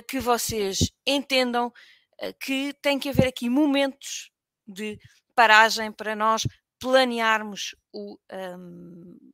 [0.00, 4.30] que vocês entendam uh, que tem que haver aqui momentos
[4.66, 4.98] de
[5.34, 6.46] paragem para nós
[6.78, 8.18] planearmos o.
[8.32, 9.32] Um,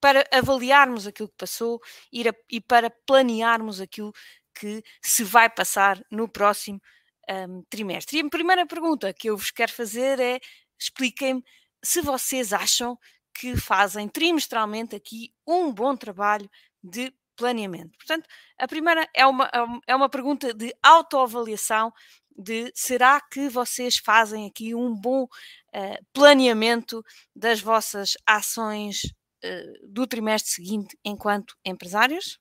[0.00, 1.80] para avaliarmos aquilo que passou
[2.12, 4.12] e, a, e para planearmos aquilo
[4.54, 6.80] que se vai passar no próximo
[7.28, 8.18] um, trimestre.
[8.18, 10.38] E a primeira pergunta que eu vos quero fazer é:
[10.78, 11.42] expliquem-me
[11.82, 12.98] se vocês acham
[13.34, 16.50] que fazem trimestralmente aqui um bom trabalho
[16.82, 17.96] de planeamento.
[17.98, 18.26] Portanto,
[18.58, 19.50] a primeira é uma,
[19.86, 21.92] é uma pergunta de autoavaliação
[22.36, 27.02] de será que vocês fazem aqui um bom uh, planeamento
[27.34, 32.38] das vossas ações uh, do trimestre seguinte enquanto empresários?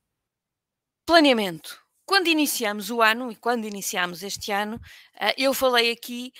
[1.05, 1.81] Planeamento.
[2.05, 6.31] Quando iniciamos o ano e quando iniciamos este ano, uh, eu falei aqui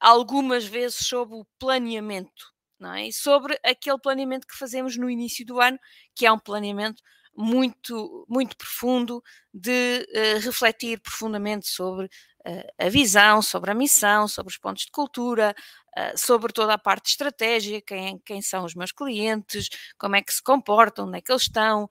[0.00, 3.06] algumas vezes sobre o planeamento, não é?
[3.06, 5.78] E sobre aquele planeamento que fazemos no início do ano,
[6.12, 7.00] que é um planeamento
[7.36, 14.50] muito, muito profundo de uh, refletir profundamente sobre uh, a visão, sobre a missão, sobre
[14.50, 15.54] os pontos de cultura,
[15.96, 20.22] uh, sobre toda a parte de estratégia, quem, quem são os meus clientes, como é
[20.22, 21.88] que se comportam, onde é que eles estão,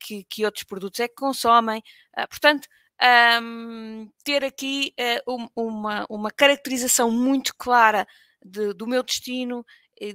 [0.00, 1.82] que, que, outros produtos é que consomem.
[2.28, 2.66] portanto,
[3.40, 4.92] um, ter aqui
[5.26, 8.04] um, uma, uma caracterização muito clara
[8.44, 9.64] de, do meu destino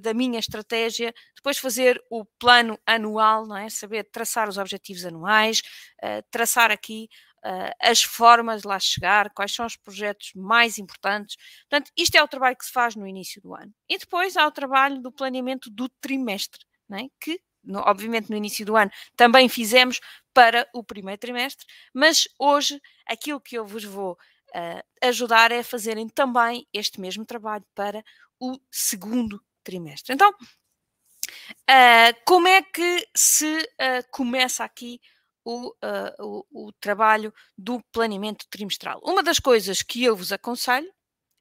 [0.01, 3.69] da minha estratégia, depois fazer o plano anual, não é?
[3.69, 5.61] Saber traçar os objetivos anuais,
[6.03, 7.09] uh, traçar aqui
[7.45, 11.35] uh, as formas de lá chegar, quais são os projetos mais importantes.
[11.69, 13.73] Portanto, isto é o trabalho que se faz no início do ano.
[13.89, 17.07] E depois há o trabalho do planeamento do trimestre, não é?
[17.19, 19.99] que no, obviamente no início do ano também fizemos
[20.33, 25.63] para o primeiro trimestre, mas hoje aquilo que eu vos vou uh, ajudar é a
[25.63, 28.03] fazerem também este mesmo trabalho para
[28.39, 30.13] o segundo trimestre.
[30.13, 34.99] Então, uh, como é que se uh, começa aqui
[35.45, 38.99] o, uh, o, o, trabalho do planeamento trimestral?
[39.03, 40.91] Uma das coisas que eu vos aconselho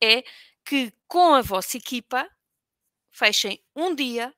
[0.03, 0.23] é
[0.65, 2.29] que com a vossa equipa
[3.11, 4.35] fechem um dia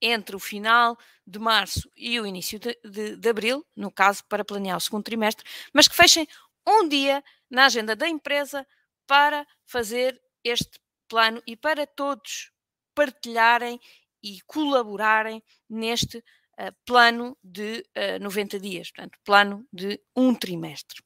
[0.00, 4.44] entre o final de março e o início de, de, de, abril, no caso para
[4.44, 6.28] planear o segundo trimestre, mas que fechem
[6.66, 8.66] um dia na agenda da empresa
[9.06, 10.78] para fazer este
[11.08, 12.50] plano e para todos
[12.94, 13.80] partilharem
[14.22, 21.02] e colaborarem neste uh, plano de uh, eh, 90 dias, portanto, plano de um trimestre.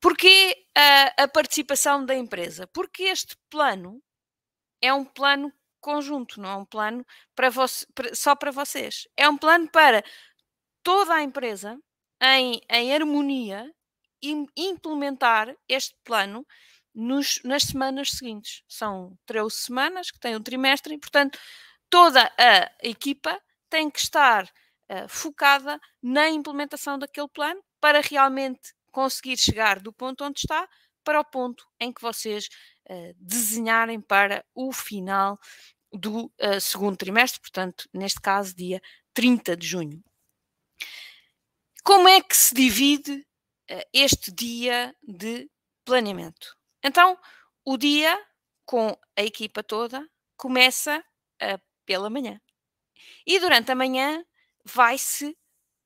[0.00, 2.66] Porquê uh, a participação da empresa?
[2.68, 4.02] Porque este plano
[4.80, 7.50] é um plano conjunto, não é um plano para
[7.94, 9.08] para, só para vocês.
[9.16, 10.04] É um plano para
[10.82, 11.78] toda a empresa,
[12.22, 13.74] em, em harmonia,
[14.56, 16.46] implementar este plano
[16.94, 18.62] nos, nas semanas seguintes.
[18.68, 21.38] São 13 semanas que têm um trimestre e, portanto,
[21.90, 29.36] toda a equipa tem que estar uh, focada na implementação daquele plano para realmente conseguir
[29.36, 30.68] chegar do ponto onde está
[31.02, 32.48] para o ponto em que vocês
[32.88, 35.38] uh, desenharem para o final
[35.92, 38.80] do uh, segundo trimestre, portanto, neste caso, dia
[39.12, 40.04] 30 de junho.
[41.82, 43.26] Como é que se divide
[43.92, 45.50] este dia de
[45.84, 46.56] planeamento?
[46.84, 47.18] Então,
[47.64, 48.22] o dia
[48.66, 50.06] com a equipa toda
[50.36, 51.02] começa
[51.42, 52.38] uh, pela manhã.
[53.26, 54.22] E durante a manhã
[54.64, 55.30] vai-se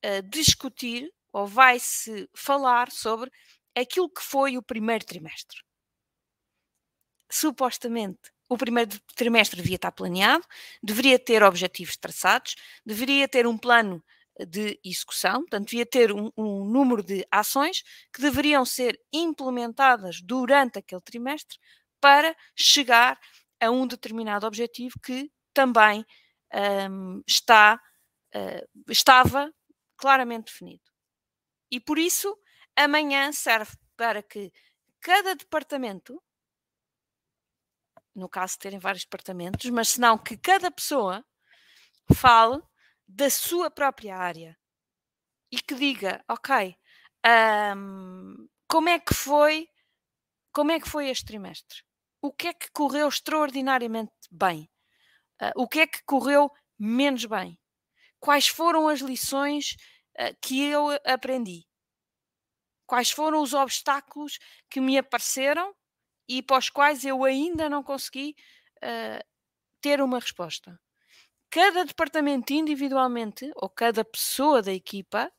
[0.05, 3.31] uh, discutir ou vai-se falar sobre
[3.73, 5.61] aquilo que foi o primeiro trimestre.
[7.31, 10.45] Supostamente, o primeiro trimestre devia estar planeado,
[10.83, 12.55] deveria ter objetivos traçados,
[12.85, 14.03] deveria ter um plano
[14.45, 17.83] de execução, portanto, devia ter um, um, número de ações
[18.13, 21.57] que deveriam ser implementadas durante aquele trimestre
[21.99, 23.19] para chegar
[23.59, 26.05] a um determinado objetivo que também
[26.89, 27.79] um, está,
[28.33, 29.53] uh, estava
[29.97, 30.83] claramente definido.
[31.69, 32.37] E por isso,
[32.75, 34.51] amanhã serve para que
[35.01, 36.21] cada departamento,
[38.15, 41.23] no caso de terem vários departamentos, mas se não que cada pessoa
[42.15, 42.61] fale
[43.09, 44.55] da sua própria área
[45.51, 46.75] e que diga, ok,
[47.75, 49.67] um, como é que foi,
[50.53, 51.81] como é que foi este trimestre?
[52.21, 54.69] O que é que correu extraordinariamente bem?
[55.41, 57.57] Uh, o que é que correu menos bem?
[58.19, 59.75] Quais foram as lições
[60.19, 61.65] uh, que eu aprendi?
[62.85, 64.37] Quais foram os obstáculos
[64.69, 65.73] que me apareceram
[66.27, 68.35] e para os quais eu ainda não consegui
[68.83, 69.25] uh,
[69.81, 70.79] ter uma resposta?
[71.49, 75.31] Cada departamento individualmente, ou cada pessoa da equipa,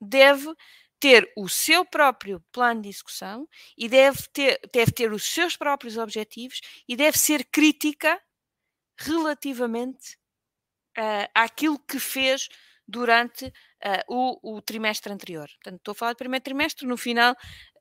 [0.00, 0.54] deve
[0.98, 5.96] ter o seu próprio plano de execução e deve ter, deve ter os seus próprios
[5.96, 8.20] objetivos e deve ser crítica
[8.98, 10.16] relativamente
[10.98, 12.48] uh, àquilo que fez
[12.86, 13.50] durante
[14.08, 15.48] o, o, trimestre anterior.
[15.48, 17.34] Portanto, estou a falar do primeiro trimestre, no final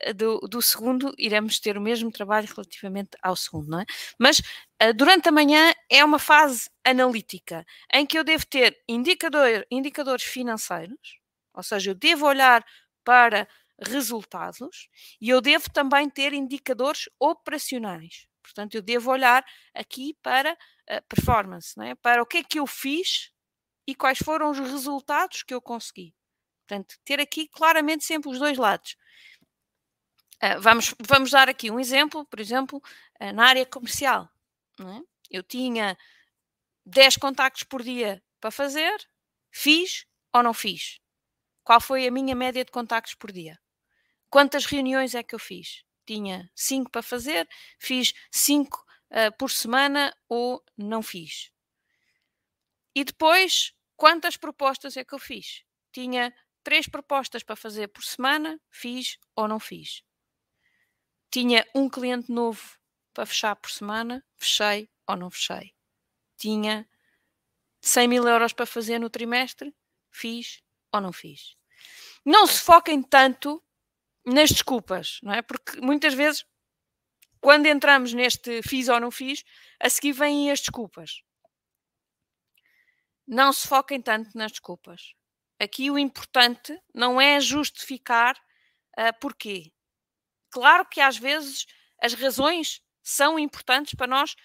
[0.08, 3.86] uh, do, do, segundo iremos ter o mesmo trabalho relativamente ao segundo, não é?
[4.18, 9.66] Mas uh, durante a manhã é uma fase analítica em que eu devo ter indicador,
[9.70, 11.20] indicadores financeiros,
[11.54, 12.66] ou seja, eu devo olhar
[13.04, 13.48] para
[13.82, 14.90] resultados
[15.22, 18.28] e eu devo também ter indicadores operacionais.
[18.42, 20.58] Portanto, eu devo olhar aqui para
[21.08, 21.94] performance, é?
[21.96, 23.32] para o que é que eu fiz
[23.90, 26.14] e quais foram os resultados que eu consegui.
[26.60, 28.96] Portanto, ter aqui claramente sempre os dois lados.
[30.36, 32.80] Uh, vamos, vamos dar aqui um exemplo, por exemplo,
[33.20, 34.30] uh, na área comercial.
[34.80, 35.02] É?
[35.32, 35.98] Eu tinha
[36.86, 38.96] 10 contactos por dia para fazer,
[39.52, 41.00] fiz ou não fiz?
[41.64, 43.60] Qual foi a minha média de contactos por dia?
[44.30, 45.84] Quantas reuniões é que eu fiz?
[46.06, 47.50] Tinha 5 para fazer,
[47.80, 51.52] fiz 5 uh, ah, por semana ou não fiz?
[52.96, 55.66] E depois, quantas propostas é que eu fiz?
[55.92, 60.04] Tinha 3 propostas para fazer por semana, fiz ou não fiz?
[61.30, 62.62] Tinha um cliente novo
[63.14, 65.76] para fechar por semana, fechei ou não fechei?
[66.38, 66.88] Tinha
[67.82, 69.76] 100 mil euros para fazer no trimestre,
[70.10, 70.62] fiz
[70.94, 71.58] ou não fiz?
[72.26, 73.62] Não se foquem tanto
[74.26, 75.42] nas desculpas, não é?
[75.42, 76.46] Porque muitas vezes,
[77.42, 79.44] quando entramos neste fiz ou não fiz,
[79.78, 81.22] a seguir vêm as desculpas.
[83.32, 85.14] Não se foquem tanto nas desculpas.
[85.60, 88.36] Aqui o importante não é justificar
[88.98, 89.72] uh, porquê.
[90.50, 91.68] Claro que às vezes
[92.02, 94.36] as razões são importantes para nós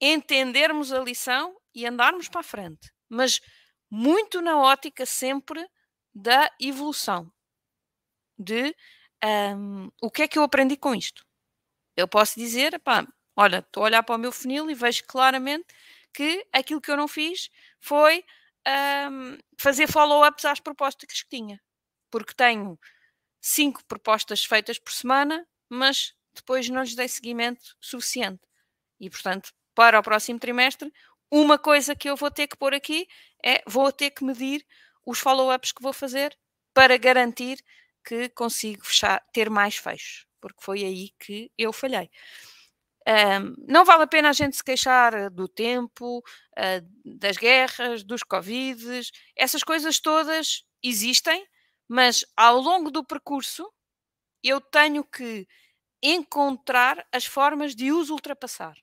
[0.00, 3.40] entendermos a lição e andarmos para a frente, mas
[3.88, 5.64] muito na ótica sempre
[6.12, 7.32] da evolução
[8.36, 8.74] de
[9.56, 11.24] um, o que é que eu aprendi com isto.
[11.96, 13.06] Eu posso dizer, pá,
[13.36, 15.66] olha, estou a olhar para o meu funil e vejo claramente
[16.14, 17.50] que aquilo que eu não fiz
[17.80, 18.24] foi
[19.10, 21.60] um, fazer follow-ups às propostas que tinha.
[22.10, 22.78] Porque tenho
[23.40, 28.42] cinco propostas feitas por semana, mas depois não lhes dei seguimento suficiente.
[29.00, 30.92] E, portanto, para o próximo trimestre,
[31.30, 33.08] uma coisa que eu vou ter que pôr aqui
[33.44, 34.64] é vou ter que medir
[35.04, 36.36] os follow-ups que vou fazer
[36.72, 37.62] para garantir
[38.04, 42.10] que consigo fechar, ter mais fechos, porque foi aí que eu falhei.
[43.68, 48.22] Não vale a pena a gente se queixar eh, do tempo, uh, das guerras, dos
[48.22, 51.46] Covides, essas coisas todas existem,
[51.88, 53.70] mas ao longo do percurso
[54.42, 55.46] eu tenho que
[56.02, 58.76] encontrar as formas de os ultrapassar.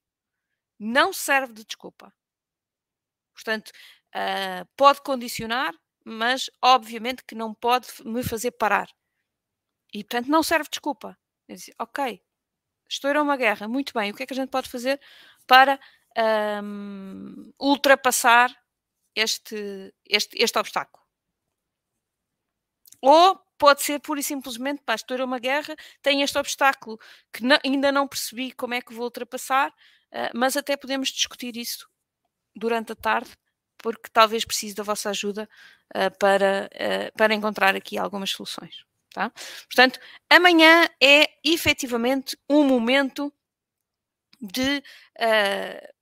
[0.80, 2.14] Não serve de desculpa.
[3.34, 3.70] Portanto,
[4.16, 5.74] uh, pode condicionar,
[6.06, 8.90] mas obviamente que não pode me fazer parar.
[9.94, 11.18] E portanto não serve desculpa.
[11.48, 12.22] Eu disse, ok,
[12.92, 15.00] estourou uma guerra, muito bem, o que é que a gente pode fazer
[15.48, 15.80] para
[16.64, 18.54] um, ultrapassar
[19.16, 21.02] este, este, este obstáculo?
[23.02, 27.00] Ou pode ser pura e simplesmente, pá, estourou uma guerra, tem este obstáculo
[27.32, 31.56] que não, ainda não percebi como é que vou ultrapassar, uh, mas até podemos discutir
[31.56, 31.88] isso
[32.56, 33.32] durante a tarde,
[33.78, 35.50] porque talvez precise da vossa ajuda
[35.96, 38.84] uh, para, uh, para encontrar aqui algumas soluções.
[39.14, 39.30] Tá?
[39.30, 40.00] Portanto,
[40.30, 43.34] amanhã é efetivamente um momento
[44.40, 45.94] de uh,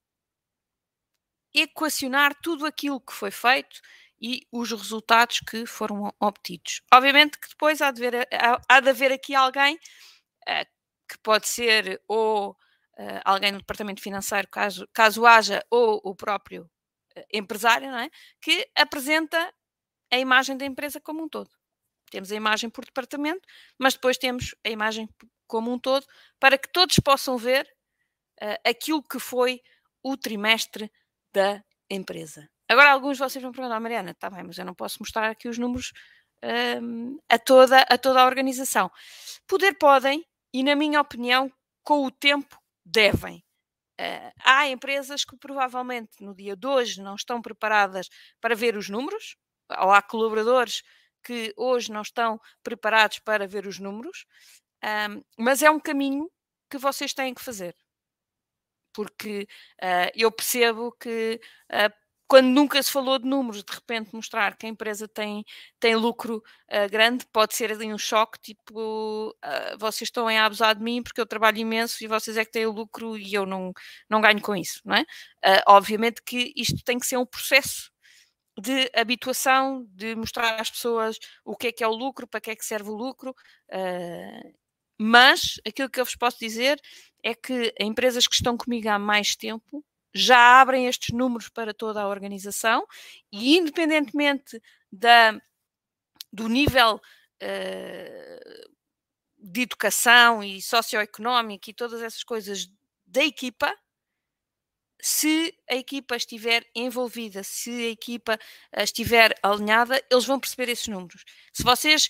[1.53, 3.81] equacionar tudo aquilo que foi feito
[4.21, 6.81] e os resultados que foram obtidos.
[6.93, 8.27] Obviamente que depois há de haver,
[8.67, 10.65] há de haver aqui alguém uh,
[11.09, 16.69] que pode ser ou uh, alguém no departamento financeiro, caso, caso haja, ou o próprio
[17.33, 18.09] empresário, não é?
[18.41, 19.51] que apresenta
[20.11, 21.58] a imagem da empresa como um todo.
[22.09, 23.41] Temos a imagem por departamento,
[23.77, 25.09] mas depois temos a imagem
[25.47, 26.05] como um todo,
[26.39, 27.67] para que todos possam ver
[28.41, 29.61] uh, aquilo que foi
[30.03, 30.91] o trimestre
[31.33, 32.47] da empresa.
[32.67, 35.49] Agora, alguns de vocês vão perguntar, Mariana, está bem, mas eu não posso mostrar aqui
[35.49, 35.91] os números
[36.45, 38.91] uh, a, toda, a toda a organização.
[39.47, 40.23] Poder podem,
[40.53, 41.51] e na minha opinião,
[41.83, 43.43] com o tempo devem.
[43.99, 48.07] Uh, há empresas que provavelmente no dia de hoje não estão preparadas
[48.39, 49.35] para ver os números,
[49.79, 50.83] ou há colaboradores
[51.23, 54.25] que hoje não estão preparados para ver os números,
[54.83, 56.29] um, mas é um caminho
[56.69, 57.75] que vocês têm que fazer.
[58.93, 59.47] Porque
[59.81, 61.39] uh, eu percebo que
[61.71, 61.93] uh,
[62.27, 65.43] quando nunca se falou de números, de repente mostrar que a empresa tem,
[65.79, 69.35] tem lucro uh, grande, pode ser ali um choque, tipo,
[69.79, 72.67] vocês estão a abusar de mim porque eu trabalho imenso e vocês é que têm
[72.67, 73.73] o lucro e eu não,
[74.07, 75.05] não ganho com isso, não é?
[75.67, 77.91] obviamente que isto tem que ser um processo
[78.59, 82.51] de habituação, de mostrar às pessoas o que é que é o lucro, para que
[82.51, 83.35] é que serve o lucro.
[83.69, 84.53] Uh,
[84.97, 86.79] mas aquilo que eu vos posso dizer
[87.23, 92.01] é que empresas que estão comigo há mais tempo já abrem estes números para toda
[92.01, 92.85] a organização
[93.31, 94.61] e, independentemente
[94.91, 95.39] da,
[96.33, 98.69] do nível uh,
[99.37, 102.67] de educação e socioeconómico e todas essas coisas
[103.05, 103.73] da equipa,
[105.01, 108.39] se a equipa estiver envolvida, se a equipa
[108.75, 111.23] uh, estiver alinhada, eles vão perceber esses números.
[111.53, 112.09] Se vocês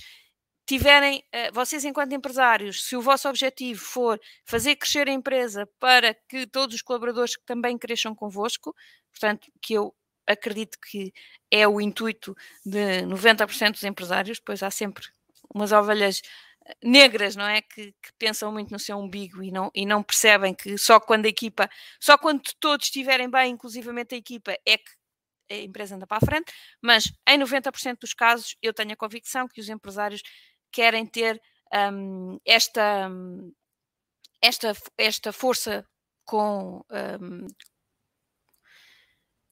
[0.65, 6.13] tiverem, uh, vocês enquanto empresários, se o vosso objetivo for fazer crescer a empresa para
[6.13, 8.75] que todos os colaboradores também cresçam convosco,
[9.11, 9.93] portanto, que eu
[10.27, 11.11] acredito que
[11.49, 15.07] é o intuito de 90% dos empresários, pois há sempre
[15.53, 16.21] umas ovelhas
[16.83, 17.61] negras, não é?
[17.61, 21.25] Que, que, pensam muito no seu umbigo e não, e não percebem que só quando
[21.25, 24.91] a equipa, só quando todos estiverem bem, inclusivamente a equipa, é que
[25.51, 29.47] a empresa anda para a frente, mas em 90% dos casos eu tenho a convicção
[29.47, 30.21] que os empresários
[30.71, 31.41] querem ter
[31.91, 33.09] um, esta,
[34.41, 35.85] esta, esta força
[36.23, 36.83] com,
[37.21, 37.47] um,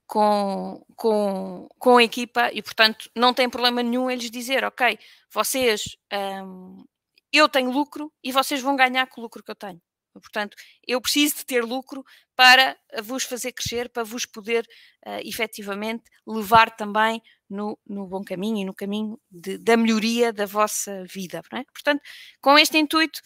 [0.06, 4.98] com, com, com a equipa e, portanto, não tem problema nenhum eles dizer, ok,
[5.32, 6.84] vocês um,
[7.32, 9.82] eu tenho lucro e vocês vão ganhar com o lucro que eu tenho.
[10.20, 10.56] Portanto,
[10.88, 12.04] eu preciso de ter lucro
[12.36, 14.68] para vos fazer crescer, para vos poder
[15.06, 20.46] uh, efetivamente levar também no, no bom caminho e no caminho de, da melhoria da
[20.46, 21.42] vossa vida.
[21.54, 21.64] É?
[21.66, 22.02] Portanto,
[22.42, 23.22] com este intuito,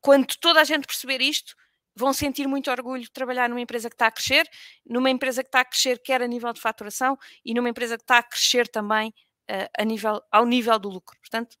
[0.00, 1.54] quando toda a gente perceber isto,
[1.94, 4.46] vão sentir muito orgulho de trabalhar numa empresa que está a crescer,
[4.84, 8.04] numa empresa que está a crescer quer a nível de faturação e numa empresa que
[8.04, 9.08] está a crescer também
[9.50, 11.18] uh, a nível, ao nível do lucro.
[11.20, 11.56] Portanto,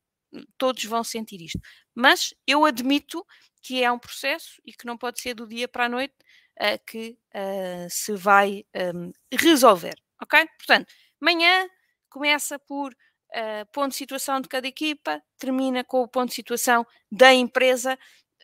[0.58, 1.60] todos vão sentir isto.
[1.94, 3.24] Mas eu admito
[3.62, 6.14] que é um processo e que não pode ser do dia para a noite
[6.60, 8.64] uh, que uh, se vai
[8.94, 10.46] um, resolver, ok?
[10.58, 11.68] Portanto, manhã
[12.08, 16.86] começa por uh, ponto de situação de cada equipa, termina com o ponto de situação
[17.10, 17.98] da empresa,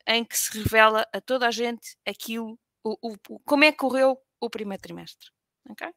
[0.07, 4.19] em que se revela a toda a gente aquilo, o, o, como é que correu
[4.41, 5.31] o primeiro trimestre,
[5.71, 5.89] ok?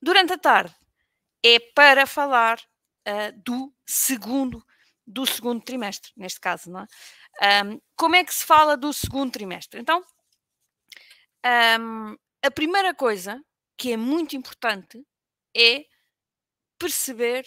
[0.00, 0.74] Durante a tarde
[1.42, 2.58] é para falar
[3.08, 4.64] uh, do segundo
[5.06, 7.64] do segundo trimestre, neste caso, não é?
[7.64, 9.80] Um, como é que se fala do segundo trimestre?
[9.80, 10.02] Então,
[11.78, 13.44] um, a primeira coisa
[13.76, 15.06] que é muito importante
[15.54, 15.84] é
[16.78, 17.44] perceber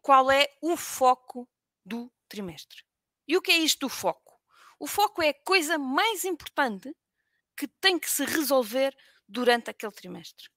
[0.00, 1.48] qual é o foco
[1.84, 2.82] do trimestre.
[3.28, 4.40] E o que é isto do foco?
[4.78, 6.94] O foco é a coisa mais importante
[7.56, 8.96] que tem que se resolver
[9.28, 10.48] durante aquele trimestre.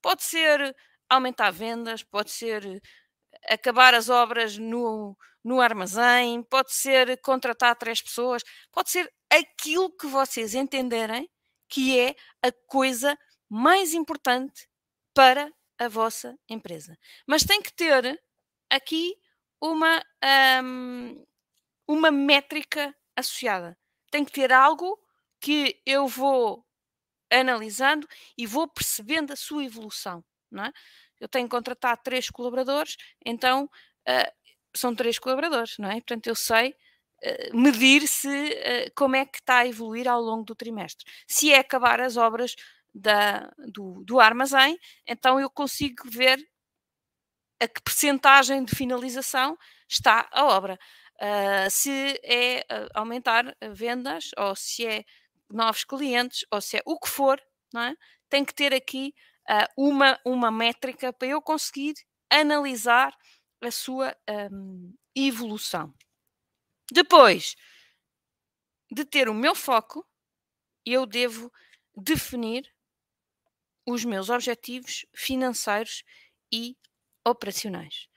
[0.00, 0.74] Pode ser
[1.10, 2.80] aumentar vendas, pode ser
[3.48, 10.06] acabar as obras no, no armazém, pode ser contratar três pessoas, pode ser aquilo que
[10.06, 11.28] vocês entenderem
[11.68, 13.16] que é a coisa
[13.48, 14.68] mais importante
[15.14, 16.98] para a vossa empresa.
[17.26, 18.20] Mas tem que ter
[18.68, 19.14] aqui
[19.60, 20.02] uma,
[20.62, 21.24] um,
[21.88, 23.78] uma métrica associada.
[24.10, 24.98] Tem que ter algo
[25.40, 26.66] que eu vou
[27.32, 30.24] analisando e vou percebendo a sua evolução.
[30.50, 30.72] Não é?
[31.20, 34.32] eu tenho que contratar três colaboradores, então uh,
[34.74, 35.94] são três colaboradores, não é?
[35.94, 40.44] Portanto, eu sei uh, medir se uh, como é que está a evoluir ao longo
[40.44, 41.04] do trimestre.
[41.28, 42.56] Se é acabar as obras
[42.92, 46.40] da, do, do armazém, então eu consigo ver
[47.60, 50.78] a que percentagem de finalização está a obra.
[51.16, 52.64] Uh, se é
[52.94, 55.04] aumentar vendas, ou se é
[55.50, 57.38] novos clientes, ou se é o que for,
[57.74, 57.94] não é?
[58.30, 59.12] tem que ter aqui
[59.48, 61.94] uh, uma, uma métrica para eu conseguir
[62.30, 63.16] analisar
[63.62, 64.16] a sua
[64.52, 65.92] um, evolução.
[66.90, 67.54] Depois
[68.90, 70.06] de ter o meu foco,
[70.84, 71.52] eu devo
[71.94, 72.64] definir
[73.86, 76.02] os meus objetivos financeiros
[76.52, 76.76] e
[77.26, 78.08] operacionais.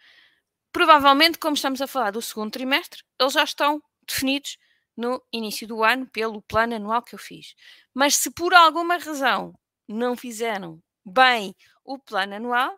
[0.72, 4.58] Provavelmente, como estamos a falar do segundo trimestre, eles já estão definidos
[4.98, 7.56] no início do ano pelo plano anual que eu fiz.
[7.94, 9.54] Mas se por alguma razão
[9.88, 12.78] não fizeram bem o plano anual,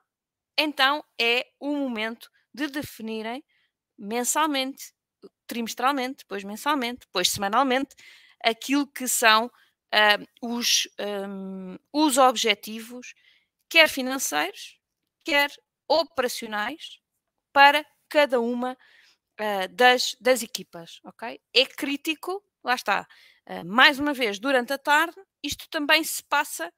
[0.58, 3.44] então é o momento de definirem
[3.98, 4.94] mensalmente,
[5.48, 7.96] trimestralmente, depois mensalmente, depois semanalmente,
[8.44, 10.88] aquilo que são uh, os,
[11.27, 13.13] um, os objetivos,
[13.70, 14.79] quer financeiros,
[15.24, 15.51] quer
[15.88, 17.00] operacionais,
[17.51, 18.74] para cada uma
[19.39, 21.39] uh, das, das equipas, ok?
[21.53, 23.08] É crítico, lá está,
[23.50, 26.72] uh, mais uma vez, durante a tarde, isto também se passa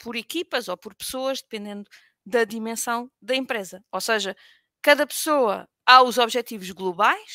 [0.00, 1.88] por equipas ou por pessoas, dependendo
[2.24, 3.84] da dimensão da empresa.
[3.92, 4.36] Ou seja,
[4.82, 7.34] cada pessoa há os objetivos globais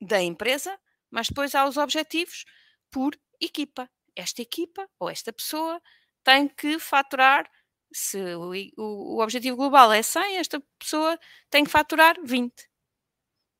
[0.00, 0.78] da empresa,
[1.10, 2.44] mas depois há os objetivos
[2.90, 3.90] por equipa.
[4.14, 5.80] Esta equipa ou esta pessoa
[6.24, 7.48] tem que faturar,
[7.92, 11.18] se o, o, o objetivo global é 100, esta pessoa
[11.50, 12.52] tem que faturar 20.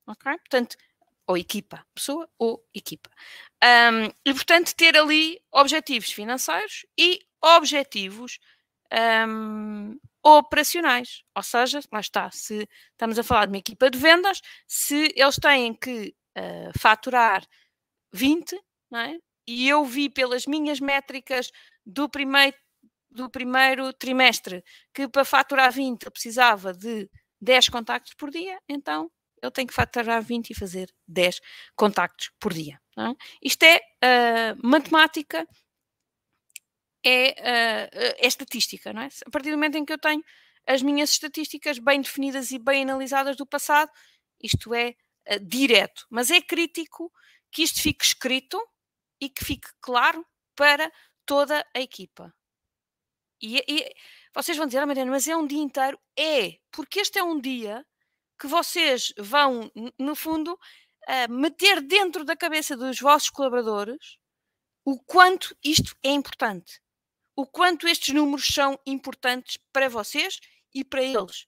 [0.09, 0.33] Ok?
[0.39, 0.77] Portanto,
[1.27, 3.11] ou equipa, pessoa ou equipa.
[3.63, 7.21] Um, e, portanto, ter ali objetivos financeiros e
[7.57, 8.39] objetivos
[9.29, 11.23] um, operacionais.
[11.35, 15.37] Ou seja, lá está, se estamos a falar de uma equipa de vendas, se eles
[15.37, 17.45] têm que uh, faturar
[18.13, 18.59] 20,
[18.91, 19.19] não é?
[19.47, 21.51] e eu vi pelas minhas métricas
[21.85, 22.57] do primeiro,
[23.11, 27.09] do primeiro trimestre que para faturar 20 eu precisava de
[27.41, 29.11] 10 contactos por dia, então
[29.41, 31.41] eu tenho que faturar 20 e fazer 10
[31.77, 32.81] contactos por dia.
[32.99, 33.15] É?
[33.43, 35.47] Isto é uh, matemática,
[37.07, 39.09] é, uh, é estatística, não é?
[39.25, 40.23] A partir do momento em que eu tenho
[40.67, 43.91] as minhas estatísticas bem definidas e bem analisadas do passado,
[44.43, 44.97] isto é
[45.31, 47.13] uh, direto, mas é crítico
[47.53, 48.61] que isto fique escrito
[49.21, 50.91] e que fique claro para
[51.25, 52.35] toda a equipa.
[53.41, 53.95] E, e
[54.35, 55.99] vocês vão dizer, ah, Mariana, mas é um dia inteiro?
[56.19, 57.87] É, porque este é um dia
[58.41, 64.19] que vocês vão, no fundo, uh, meter dentro da cabeça dos vossos colaboradores
[64.85, 66.81] o quanto isto é importante,
[67.37, 70.41] o quanto estes números são importantes para vocês
[70.75, 71.47] e para eles,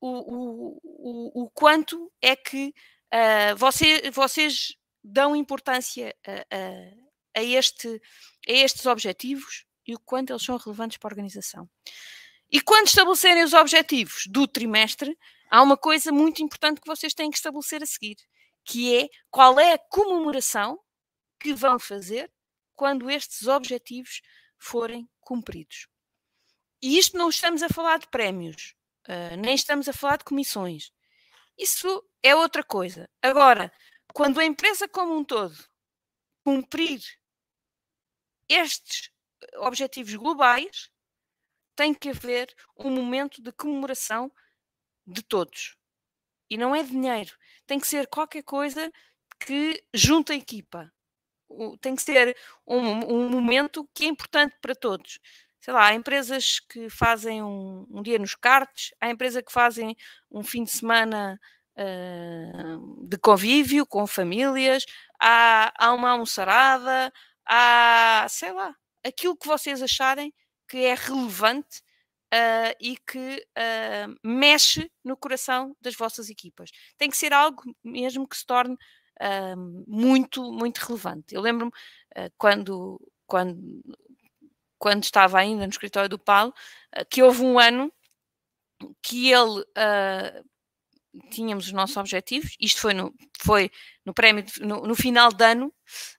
[0.00, 2.74] o, o, o, o quanto é que
[3.12, 7.88] uh, você, vocês dão importância a, a, a, este,
[8.48, 11.68] a estes objetivos e o quanto eles são relevantes para a organização.
[12.50, 15.16] E quando estabelecerem os objetivos do trimestre,
[15.48, 18.16] há uma coisa muito importante que vocês têm que estabelecer a seguir,
[18.64, 20.78] que é qual é a comemoração
[21.38, 22.30] que vão fazer
[22.74, 24.20] quando estes objetivos
[24.60, 25.88] forem cumpridos.
[26.82, 28.74] E isto não estamos a falar de prémios,
[29.08, 30.92] uh, nem estamos a falar de comissões.
[31.58, 33.08] Isso é outra coisa.
[33.20, 33.72] Agora,
[34.14, 35.56] quando a empresa como um todo
[36.44, 37.00] cumprir
[38.48, 39.10] estes
[39.58, 40.90] objetivos globais,
[41.76, 44.30] tem que haver um momento de comemoração
[45.06, 45.76] de todos.
[46.48, 47.36] E não é dinheiro.
[47.66, 48.92] Tem que ser qualquer coisa
[49.38, 50.92] que junta a equipa.
[51.80, 52.78] Tem que ser um,
[53.14, 55.18] um momento que é importante para todos.
[55.60, 59.94] Sei lá, há empresas que fazem um, um dia nos cartes, há empresas que fazem
[60.30, 61.38] um fim de semana
[61.76, 64.86] uh, de convívio com famílias,
[65.20, 67.12] há, há uma almoçarada,
[67.46, 70.32] há, sei lá, aquilo que vocês acharem
[70.66, 71.82] que é relevante
[72.32, 76.70] uh, e que uh, mexe no coração das vossas equipas.
[76.96, 78.76] Tem que ser algo mesmo que se torne
[79.20, 81.34] uh, muito, muito relevante.
[81.34, 81.72] Eu lembro-me
[82.36, 83.82] quando, quando,
[84.78, 86.52] quando estava ainda no escritório do Paulo,
[87.08, 87.92] que houve um ano
[89.00, 89.64] que ele
[91.30, 93.70] tínhamos os nossos objetivos, isto foi no, foi
[94.04, 95.72] no prémio, de, no, no, final de ano,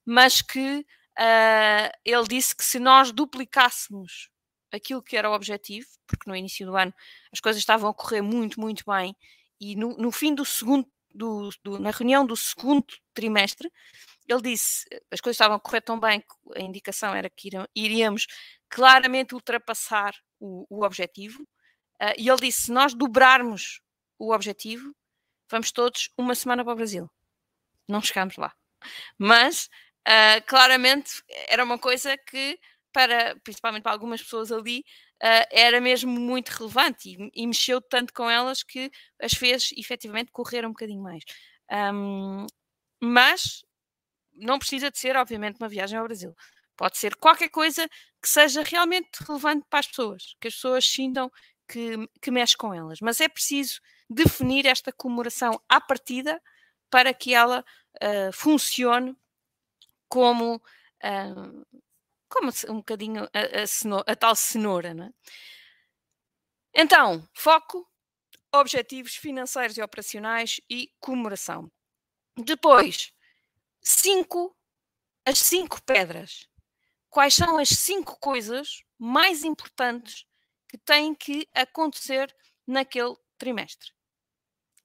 [0.05, 0.85] mas que
[1.19, 4.29] uh, ele disse que se nós duplicássemos
[4.71, 6.93] aquilo que era o objetivo, porque no início do ano
[7.31, 9.15] as coisas estavam a correr muito, muito bem,
[9.59, 13.71] e no, no fim do segundo, do, do, na reunião do segundo trimestre,
[14.27, 18.27] ele disse as coisas estavam a correr tão bem que a indicação era que iríamos
[18.69, 21.43] claramente ultrapassar o, o objetivo,
[22.01, 23.81] uh, e ele disse: se nós dobrarmos
[24.17, 24.95] o objetivo,
[25.49, 27.09] vamos todos uma semana para o Brasil.
[27.87, 28.53] Não chegámos lá.
[29.17, 29.69] Mas
[30.07, 32.59] uh, claramente era uma coisa que
[32.93, 34.83] para, principalmente para algumas pessoas ali,
[35.21, 40.31] uh, era mesmo muito relevante e, e, mexeu tanto com elas que as fez efetivamente
[40.31, 41.23] correr um bocadinho mais.
[41.71, 42.45] Um,
[42.99, 43.63] mas
[44.33, 46.35] não precisa de ser, obviamente, uma viagem ao Brasil.
[46.75, 47.87] Pode ser qualquer coisa
[48.21, 51.31] que seja realmente relevante para as pessoas, que as pessoas sintam
[51.67, 52.99] que, que mexe com elas.
[53.01, 53.79] Mas é preciso
[54.09, 56.41] definir esta comemoração à partida
[56.89, 57.63] para que ela
[58.03, 59.15] uh, funcione
[60.09, 61.81] como uh,
[62.31, 65.13] como um bocadinho a, a, cenoura, a tal cenoura, não é?
[66.73, 67.85] Então, foco,
[68.53, 71.69] objetivos financeiros e operacionais e comemoração.
[72.37, 73.13] Depois,
[73.81, 74.55] cinco,
[75.25, 76.47] as cinco pedras.
[77.09, 80.25] Quais são as cinco coisas mais importantes
[80.69, 82.33] que têm que acontecer
[82.65, 83.91] naquele trimestre?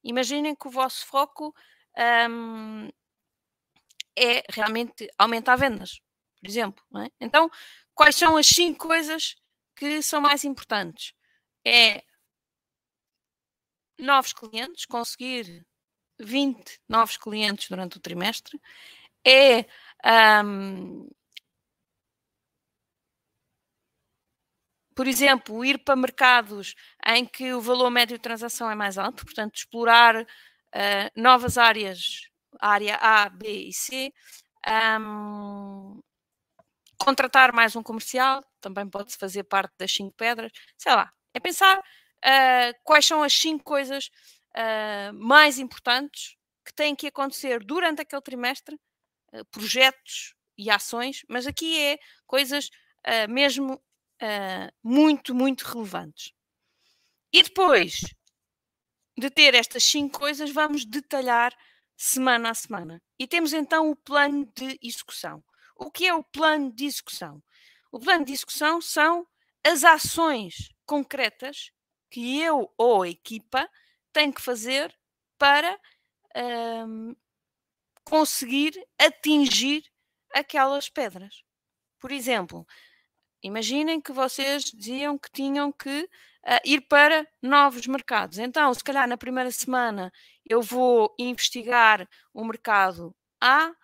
[0.03, 1.55] Imaginem que o vosso foco
[2.29, 2.89] um,
[4.17, 6.01] é realmente aumentar vendas
[6.47, 6.85] por exemplo.
[6.97, 7.11] É?
[7.21, 7.51] Então,
[7.95, 9.35] quais são as cinco coisas
[9.75, 11.13] que são mais importantes?
[11.67, 12.05] É
[13.99, 15.67] novos clientes, conseguir
[16.21, 18.61] 20 novos clientes durante o trimestre,
[19.27, 19.67] é
[20.45, 21.09] um,
[24.95, 26.75] por exemplo, ir para mercados
[27.07, 30.27] em que o valor médio de transação é mais alto, portanto, explorar uh,
[31.17, 32.29] novas áreas,
[32.61, 34.13] área A, B e C,
[35.01, 36.03] um,
[36.99, 41.79] contratar mais um comercial, também pode-se fazer parte das cinco pedras, sei lá, é pensar
[41.79, 44.11] uh, quais são as cinco coisas
[44.57, 48.75] uh, mais importantes que têm que acontecer durante aquele trimestre,
[49.33, 52.71] uh, projetos e ações, mas aqui é coisas
[53.29, 53.81] mesmo
[54.83, 56.33] muito, muito relevantes.
[57.33, 58.01] E depois
[59.17, 61.55] de ter estas cinco coisas, vamos detalhar
[61.97, 63.03] semana a semana.
[63.19, 65.45] E temos então o plano de execução.
[65.77, 67.43] O que é o plano de execução?
[67.93, 69.27] O plano de execução são
[69.65, 71.71] as ações concretas
[72.11, 73.69] que eu ou a equipa
[74.13, 74.97] tem que fazer
[75.39, 75.79] para
[76.89, 77.15] um,
[78.05, 79.85] conseguir atingir
[80.33, 81.43] aquelas pedras.
[81.99, 82.67] Por exemplo,
[83.43, 88.39] imaginem que vocês diziam que tinham que uh, ir para novos mercados.
[88.39, 90.13] Então, se calhar na primeira semana
[90.49, 93.75] eu vou investigar o mercado A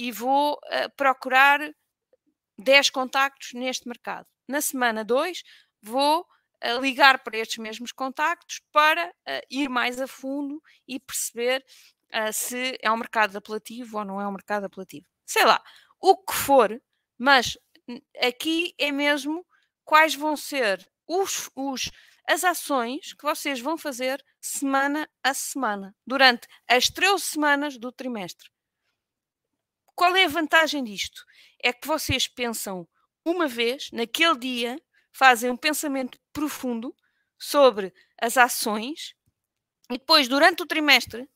[0.00, 1.60] e vou uh, procurar
[2.56, 4.26] 10 contactos neste mercado.
[4.48, 5.42] Na semana 2,
[5.82, 11.62] vou uh, ligar para estes mesmos contactos para uh, ir mais a fundo e perceber
[12.32, 15.06] se é um mercado apelativo ou não é um mercado apelativo.
[15.24, 15.62] Sei lá,
[16.00, 16.82] o que for,
[17.16, 17.56] mas
[18.20, 19.46] aqui é mesmo
[19.84, 21.88] quais vão ser os, os,
[22.26, 28.50] as ações que vocês vão fazer semana a semana, durante as 13 semanas do trimestre.
[29.94, 31.24] Qual é a vantagem disto?
[31.62, 32.88] É que vocês pensam
[33.24, 36.94] uma vez, naquele dia, fazem um pensamento profundo
[37.38, 39.14] sobre as ações
[39.90, 41.28] e depois, durante o trimestre,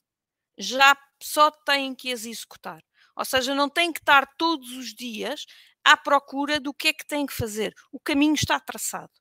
[0.56, 2.82] já só têm que as executar.
[3.16, 5.44] Ou seja, não têm que estar todos os dias
[5.84, 7.74] à procura do que é que têm que fazer.
[7.90, 9.12] O caminho está traçado.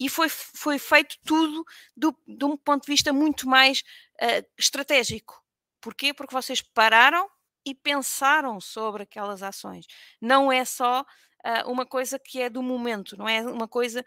[0.00, 1.64] E foi, foi feito tudo
[1.96, 3.82] do, de um ponto de vista muito mais
[4.20, 5.40] uh, estratégico.
[5.80, 6.12] Porquê?
[6.12, 7.28] Porque vocês pararam
[7.64, 9.86] e pensaram sobre aquelas ações.
[10.20, 14.04] Não é só uh, uma coisa que é do momento, não é uma coisa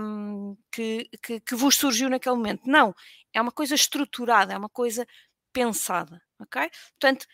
[0.00, 2.62] um, que, que, que, vos surgiu naquele momento.
[2.66, 2.94] Não,
[3.32, 5.06] é uma coisa estruturada, é uma coisa
[5.52, 6.70] pensada, ok?
[6.98, 7.26] Portanto,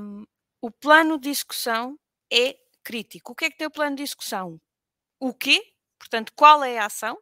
[0.00, 0.24] um,
[0.60, 1.98] o plano de execução
[2.32, 3.32] é crítico.
[3.32, 4.60] O que é que tem o plano de execução?
[5.20, 5.62] O quê?
[5.98, 7.18] Portanto, qual é a ação?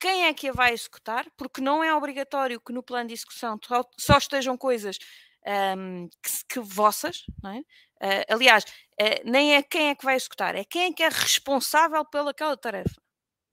[0.00, 1.26] Quem é que a vai executar?
[1.36, 3.58] Porque não é obrigatório que no plano de execução
[3.98, 4.98] só estejam coisas
[5.46, 7.58] um, que, que, vossas, não é?
[7.58, 11.08] Uh, aliás, uh, nem é quem é que vai executar, é quem é que é
[11.08, 13.00] responsável pelaquela tarefa.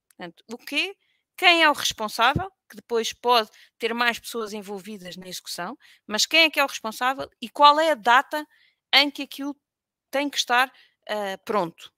[0.09, 0.95] Portanto, o quê?
[1.37, 3.49] Quem é o responsável, que depois pode
[3.79, 7.79] ter mais pessoas envolvidas na execução, mas quem é que é o responsável e qual
[7.79, 8.45] é a data
[8.93, 9.55] em que aquilo
[10.11, 11.91] tem que estar uh, pronto.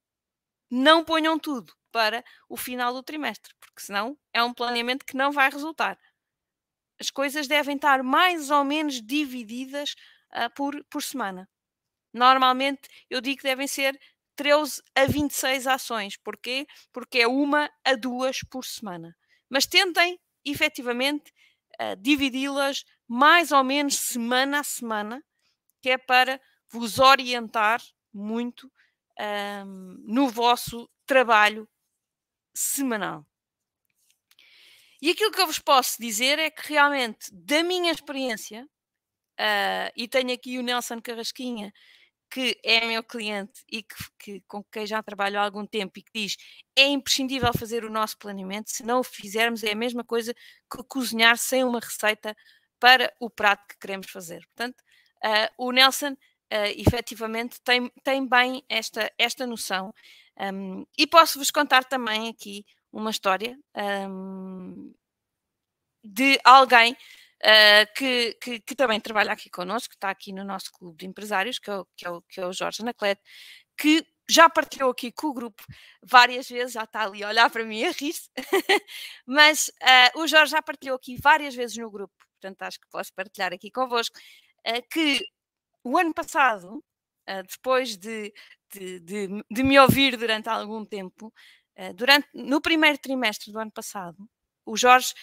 [0.69, 5.31] Não ponham tudo para o final do trimestre, porque senão é um planeamento que não
[5.31, 5.97] vai resultar
[6.99, 9.95] as coisas devem estar mais ou menos divididas
[10.33, 11.49] uh, por, por semana.
[12.13, 13.99] Normalmente eu digo que devem ser
[14.35, 16.17] 13 a 26 ações.
[16.17, 16.67] Porquê?
[16.91, 19.15] Porque é uma a duas por semana.
[19.49, 21.31] Mas tentem efetivamente
[21.81, 25.23] uh, dividi-las mais ou menos semana a semana,
[25.81, 26.39] que é para
[26.71, 28.71] vos orientar muito
[29.19, 31.67] um, no vosso trabalho
[32.55, 33.25] semanal.
[35.03, 38.63] E aquilo que eu vos posso dizer é que realmente, da minha experiência,
[39.37, 41.73] uh, e tenho aqui o Nelson Carrasquinha,
[42.31, 46.03] que é meu cliente e que, que, com quem já trabalho há algum tempo e
[46.03, 46.37] que diz
[46.73, 50.33] é imprescindível fazer o nosso planeamento, se não o fizermos é a mesma coisa
[50.71, 52.33] que cozinhar sem uma receita
[52.79, 54.39] para o prato que queremos fazer.
[54.55, 54.79] Portanto,
[55.25, 59.93] uh, o Nelson uh, efetivamente tem, tem bem esta, esta noção
[60.39, 63.59] um, e posso-vos contar também aqui uma história
[64.09, 64.93] um,
[66.03, 70.71] de alguém uh, que, que, que, também trabalha aqui connosco, que está aqui no nosso
[70.71, 73.21] clube de empresários, que é o, que é o, que é o Jorge Anaclete,
[73.77, 75.63] que já partilhou aqui com o grupo
[76.01, 78.29] várias vezes, já está ali a olhar para mim a rir-se,
[79.25, 79.69] mas
[80.15, 83.51] uh, o Jorge já partilhou aqui várias vezes no grupo, portanto acho que posso partilhar
[83.53, 84.17] aqui convosco,
[84.67, 85.19] uh, que
[85.83, 86.77] o ano passado,
[87.29, 88.33] uh, depois de,
[88.71, 91.33] de, de, de, me ouvir durante algum tempo,
[91.95, 94.29] durante, no primeiro trimestre do ano passado,
[94.65, 95.13] o Jorge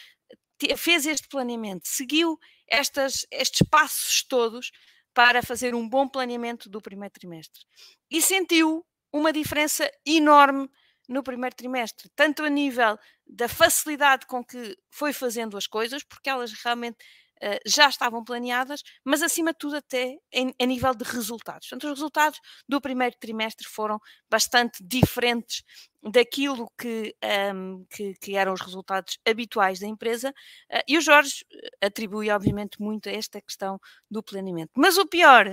[0.76, 4.70] fez este planeamento, seguiu estas, estes passos todos
[5.14, 7.62] para fazer um bom planeamento do primeiro trimestre.
[8.10, 10.70] E sentiu uma diferença enorme
[11.08, 16.30] no primeiro trimestre, tanto a nível da facilidade com que foi fazendo as coisas, porque
[16.30, 16.98] elas realmente
[17.42, 21.68] uh, já estavam planeadas, mas acima de tudo até em, a nível de resultados.
[21.68, 23.98] Portanto, os resultados do primeiro trimestre foram
[24.30, 25.62] bastante diferentes
[26.02, 31.00] daquilo que, um, ehm, que, que, eram os resultados habituais da empresa, uh, e o
[31.00, 33.78] Jorge eh, atribui, obviamente, muito a esta questão
[34.10, 34.70] do planeamento.
[34.76, 35.46] Mas o pior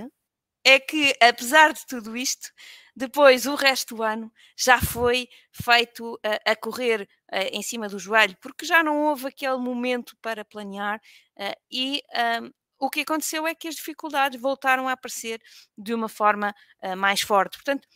[0.64, 2.50] é que, apesar de tudo isto,
[2.94, 8.36] depois o resto do ano já foi feito a, correr uh, em cima do joelho,
[8.40, 11.00] porque já não houve aquele momento para planear
[11.36, 12.02] uh, e
[12.42, 15.40] um, o que aconteceu é que as dificuldades voltaram a aparecer
[15.76, 17.56] de uma forma uh, mais forte.
[17.56, 17.86] Portanto,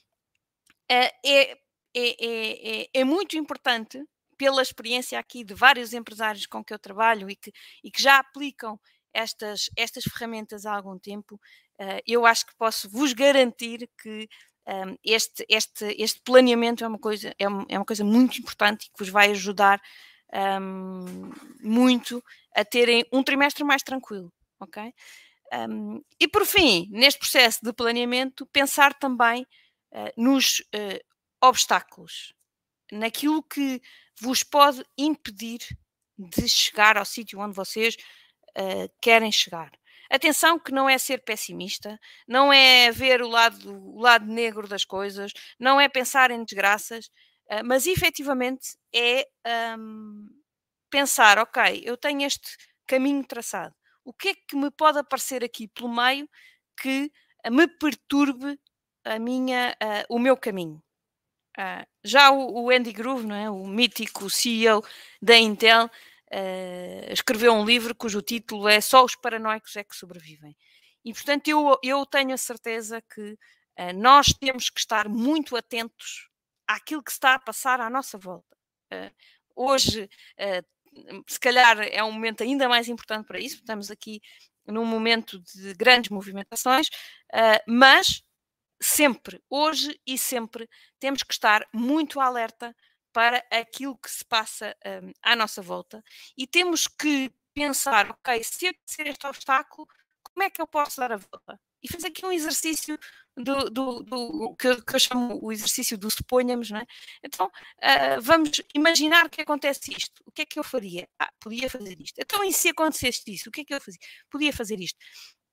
[0.88, 1.58] é, é,
[1.94, 4.02] é, é, muito importante
[4.36, 8.18] pela experiência aqui de vários empresários com que eu trabalho e que, e que já
[8.18, 8.78] aplicam
[9.12, 11.71] estas, estas ferramentas há algum tempo, uh,
[12.06, 14.28] eu acho que posso vos garantir que
[14.66, 18.92] um, este, este, este planeamento é uma, coisa, é, é uma coisa muito importante e
[18.92, 19.80] que vos vai ajudar
[20.60, 22.22] um, muito
[22.54, 24.92] a terem um trimestre mais tranquilo, ok?
[25.52, 29.42] Um, e por fim, neste processo de planeamento, pensar também
[29.92, 30.98] uh, nos uh,
[31.42, 32.32] obstáculos,
[32.90, 33.80] naquilo que
[34.20, 35.60] vos pode impedir
[36.18, 37.96] de chegar ao sítio onde vocês
[38.56, 39.70] uh, querem chegar.
[40.12, 41.98] Atenção que não é ser pessimista,
[42.28, 47.06] não é ver o lado, o lado negro das coisas, não é pensar em desgraças,
[47.50, 49.26] uh, mas efetivamente é
[49.78, 50.28] um,
[50.90, 55.68] pensar, ok, eu tenho este caminho traçado o que é que me pode aparecer aqui
[55.68, 56.28] pelo meio
[56.80, 57.10] que
[57.50, 58.58] me perturbe
[59.04, 60.82] a minha, uh, o meu caminho.
[61.58, 63.50] Uh, já o, o, Andy Groove, não é?
[63.50, 64.82] o mítico CEO
[65.20, 65.90] da Intel,
[66.32, 70.56] uh, escreveu um livro cujo título é Só os paranoicos é que sobrevivem.
[71.04, 73.36] E, portanto, eu, eu tenho a certeza que
[73.96, 76.28] nós temos que estar muito atentos
[76.68, 78.56] àquilo que está a passar à nossa volta.
[79.56, 80.08] hoje
[81.26, 84.20] se calhar é um momento ainda mais importante para isso, estamos aqui
[84.66, 88.22] num momento de grandes movimentações, uh, mas
[88.80, 90.68] sempre, hoje e sempre,
[90.98, 92.74] temos que estar muito alerta
[93.12, 96.02] para aquilo que se passa um, à nossa volta
[96.36, 99.86] e temos que pensar, ok, se acontecer este obstáculo,
[100.22, 101.60] como é que eu posso dar a volta?
[101.82, 102.98] E fazer aqui um exercício
[103.36, 106.86] do, do, do que, que, eu chamo o exercício do suponhamos, não é?
[107.22, 110.22] Então, uh, vamos imaginar que acontece isto.
[110.24, 111.08] O que é que eu faria?
[111.18, 112.18] Ah, podia fazer isto.
[112.18, 113.48] Então, e se acontecesse isso?
[113.48, 114.00] O que é que eu fazia?
[114.30, 114.98] Podia fazer isto.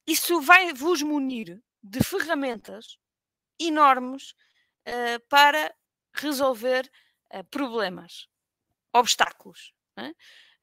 [0.08, 2.98] Isso vai vos munir de ferramentas
[3.60, 4.32] enormes
[4.88, 5.74] uh, para
[6.14, 6.90] resolver
[7.34, 8.28] uh, problemas,
[8.94, 9.74] obstáculos.
[9.98, 10.14] É?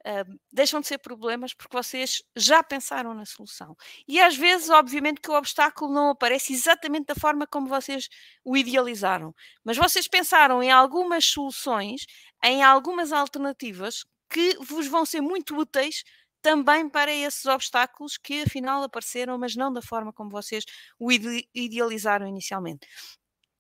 [0.07, 3.77] uh, deixam de ser problemas porque vocês já pensaram na solução.
[4.07, 8.09] E às vezes, obviamente, que o obstáculo não aparece exatamente da forma como vocês
[8.45, 12.07] o idealizaram, mas vocês pensaram em algumas soluções,
[12.43, 16.05] em algumas alternativas que vos vão ser muito úteis
[16.43, 20.65] também para esses obstáculos que afinal apareceram, mas não da forma como vocês
[20.99, 22.87] o idealizaram inicialmente.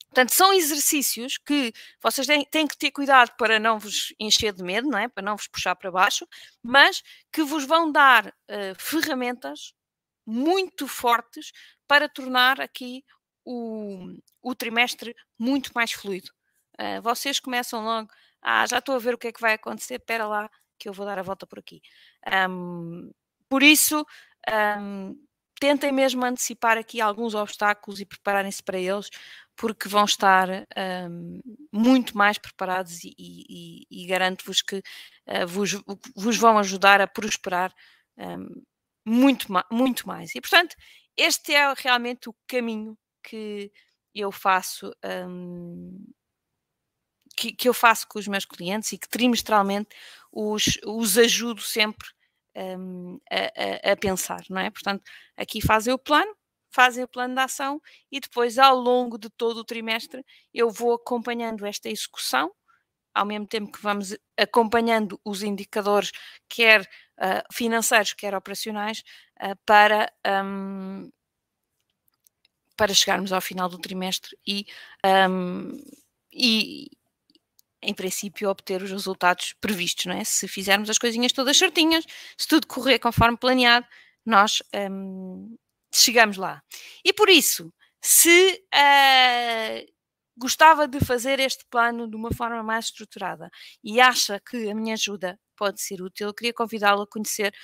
[0.08, 4.88] Portanto, são exercícios que vocês têm, que ter cuidado para não vos encher de medo,
[4.88, 5.08] não é?
[5.08, 6.26] para não vos puxar para baixo,
[6.62, 9.74] mas que vos vão dar uh, ferramentas
[10.26, 11.52] muito fortes
[11.86, 13.04] para tornar aqui
[13.44, 16.30] o, o trimestre muito mais fluido.
[16.80, 18.08] Uh, vocês começam logo,
[18.42, 20.92] ah, já estou a ver o que é que vai acontecer, espera lá que eu
[20.92, 21.80] vou dar a volta por aqui.
[22.48, 23.10] Um,
[23.48, 24.04] por isso,
[24.80, 25.16] um,
[25.60, 29.08] tentem mesmo antecipar aqui alguns obstáculos e prepararem-se para eles,
[29.56, 30.48] porque vão estar
[31.10, 31.40] um,
[31.72, 35.72] muito mais preparados e, e, e garanto-vos que uh, vos,
[36.14, 37.72] vos, vão ajudar a prosperar
[38.18, 38.62] um,
[39.04, 40.34] muito, muito mais.
[40.34, 40.76] E, portanto,
[41.16, 43.72] este é realmente o caminho que
[44.14, 44.92] eu faço.
[45.04, 46.04] Um,
[47.36, 49.90] que, que, eu faço com os meus clientes e que trimestralmente
[50.32, 52.08] os, os ajudo sempre
[52.56, 54.70] um, a, a, a, pensar, não é?
[54.70, 55.02] Portanto,
[55.36, 56.34] aqui fazem o plano,
[56.70, 60.94] fazem o plano de ação e depois, ao longo de todo o trimestre, eu vou
[60.94, 62.52] acompanhando esta execução,
[63.14, 66.12] ao mesmo tempo que vamos acompanhando os indicadores,
[66.48, 69.02] quer uh, financeiros, quer operacionais,
[69.42, 70.12] uh, para.
[70.26, 71.10] Um,
[72.76, 74.66] para chegarmos ao final do trimestre e,
[75.30, 75.80] um,
[76.32, 76.90] e,
[77.82, 80.24] em princípio, obter os resultados previstos, não é?
[80.24, 82.04] Se fizermos as coisinhas todas certinhas,
[82.36, 83.86] se tudo correr conforme planeado,
[84.24, 85.56] nós um,
[85.98, 86.62] chegamos lá.
[87.04, 89.92] E por isso, se uh,
[90.36, 93.50] gostava de fazer este plano de uma forma mais estruturada
[93.82, 97.54] e acha que a minha ajuda pode ser útil, eu queria convidá-lo a conhecer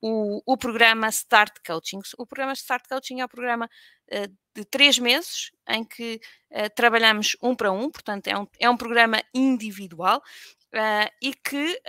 [0.00, 2.00] o, o, programa Start Coaching.
[2.16, 3.68] O programa Start Coaching é um programa
[4.12, 6.20] uh, de três meses em que
[6.52, 10.22] uh, trabalhamos um para um, portanto, é um, é um programa individual
[10.74, 11.80] uh, e que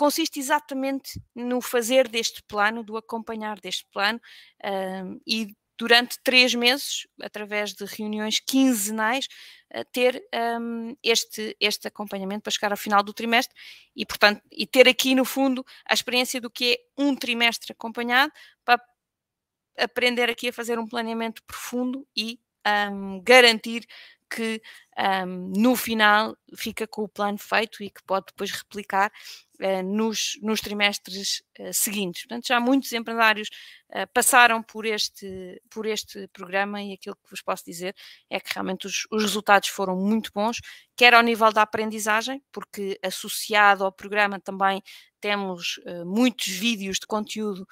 [0.00, 4.18] consiste exatamente no fazer deste plano, do acompanhar deste plano
[5.26, 9.28] e durante três meses, através de reuniões quinzenais,
[9.92, 10.22] ter
[10.58, 13.54] um, este, este acompanhamento para chegar ao final do trimestre
[13.94, 18.32] e, portanto, e ter aqui no fundo a experiência do que é um trimestre acompanhado
[18.64, 18.82] para
[19.78, 22.40] aprender aqui a fazer um planeamento profundo e
[22.90, 23.86] um, garantir
[24.30, 24.62] que
[24.96, 29.10] um, no final fica com o plano feito e que pode depois replicar
[29.60, 32.22] uh, nos, nos trimestres uh, seguintes.
[32.22, 33.48] Portanto, já muitos empresários
[33.90, 37.94] uh, passaram por este, por este programa e aquilo que vos posso dizer
[38.28, 40.58] é que realmente os, os resultados foram muito bons,
[40.96, 44.80] quer ao nível da aprendizagem, porque associado ao programa também
[45.20, 47.66] temos muitos vídeos de conteúdo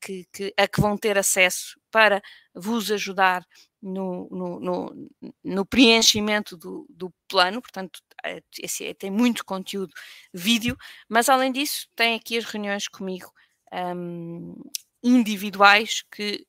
[0.00, 2.22] que, que, a que vão ter acesso para
[2.54, 3.44] vos ajudar
[3.82, 5.10] no, no, no,
[5.42, 8.42] no preenchimento do, do, plano, portanto, é,
[8.82, 9.92] é, tem muito conteúdo
[10.32, 10.76] vídeo,
[11.08, 13.32] mas além disso, tem aqui as reuniões comigo
[13.72, 14.54] um,
[15.02, 16.46] individuais que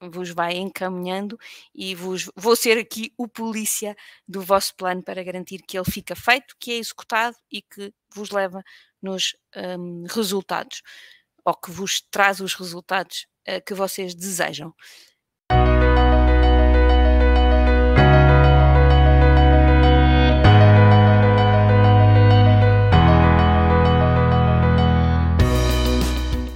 [0.00, 1.38] vos vai encaminhando
[1.74, 3.94] e vos, vou ser aqui o polícia
[4.26, 8.30] do vosso plano para garantir que ele fica feito, que é executado e que vos
[8.30, 8.62] leva
[9.02, 10.82] nos um, resultados
[11.44, 14.74] ou que vos traz os resultados uh, que vocês desejam.